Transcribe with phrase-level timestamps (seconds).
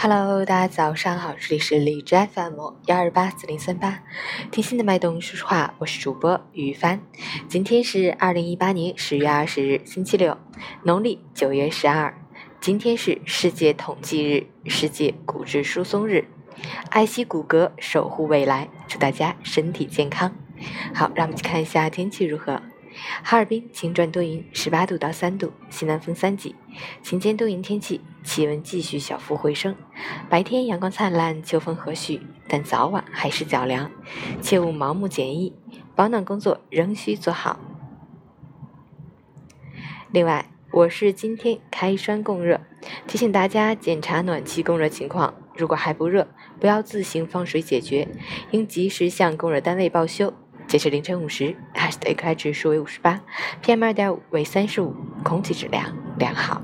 [0.00, 2.54] Hello，大家早上好，这里是荔枝 FM
[2.86, 4.00] 幺二八四零三八，
[4.52, 7.00] 听心的脉动说说话，我是主播于帆。
[7.48, 10.38] 今天是二零一八年十月二十日，星期六，
[10.84, 12.16] 农历九月十二。
[12.60, 16.28] 今天是世界统计日、世界骨质疏松日，
[16.90, 20.32] 爱惜骨骼，守护未来，祝大家身体健康。
[20.94, 22.62] 好，让我们去看一下天气如何。
[23.22, 26.54] 哈尔滨晴转多云，十八度到三度，西南风三级。
[27.02, 29.74] 晴间多云天气，气温继续小幅回升。
[30.28, 33.90] 白天阳光灿烂，秋风和煦，但早晚还是较凉，
[34.40, 35.54] 切勿盲目减衣，
[35.94, 37.58] 保暖工作仍需做好。
[40.10, 42.60] 另外，我市今天开栓供热，
[43.06, 46.28] 提醒大家检查暖气供热情况，如果还不热，
[46.60, 48.08] 不要自行放水解决，
[48.50, 50.32] 应及时向供热单位报修。
[50.68, 53.22] 截至凌晨五时， 海市的 AQI 指数为五十八
[53.62, 54.94] ，PM 二点五为三十五，
[55.24, 56.60] 空气质量良好。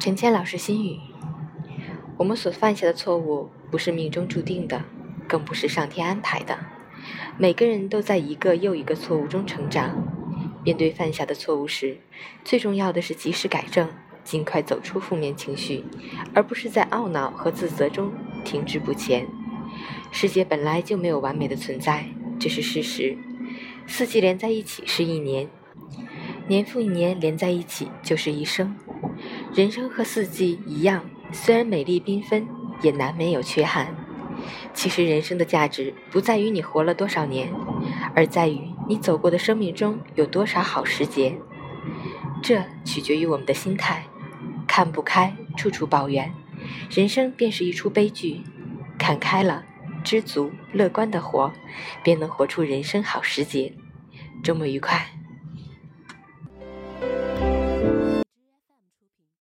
[0.00, 0.98] 陈谦老师心语：
[2.16, 4.82] 我们所犯下的错误，不是命中注定的，
[5.28, 6.58] 更不是上天安排的。
[7.38, 10.02] 每个人都在一个又一个错误中成长。
[10.64, 12.00] 面对犯下的错误时，
[12.44, 13.88] 最重要的是及时改正。
[14.26, 15.84] 尽快走出负面情绪，
[16.34, 18.12] 而不是在懊恼和自责中
[18.44, 19.24] 停滞不前。
[20.10, 22.06] 世界本来就没有完美的存在，
[22.40, 23.16] 这是事实。
[23.86, 25.48] 四季连在一起是一年，
[26.48, 28.74] 年复一年连在一起就是一生。
[29.54, 32.48] 人生和四季一样，虽然美丽缤纷，
[32.82, 33.94] 也难免有缺憾。
[34.74, 37.48] 其实人生的价值不在于你活了多少年，
[38.14, 41.38] 而在于你走过的生命中有多少好时节。
[42.42, 44.04] 这取决于我们的心态。
[44.76, 46.30] 看不开，处处抱怨，
[46.90, 48.42] 人生便是一出悲剧。
[48.98, 49.64] 看开了，
[50.04, 51.50] 知足乐观的活，
[52.04, 53.72] 便能活出人生好时节。
[54.44, 55.06] 周末愉快。